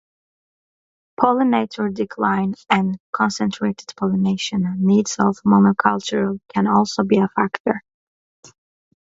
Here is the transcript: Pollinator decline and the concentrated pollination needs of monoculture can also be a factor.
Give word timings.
Pollinator 1.19 1.93
decline 1.93 2.55
and 2.71 2.95
the 2.95 2.99
concentrated 3.11 3.93
pollination 3.95 4.77
needs 4.79 5.17
of 5.19 5.35
monoculture 5.45 6.39
can 6.55 6.65
also 6.65 7.03
be 7.03 7.19
a 7.19 7.27
factor. 7.27 7.83